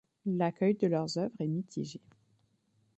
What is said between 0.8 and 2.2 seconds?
leurs œuvres est mitigé.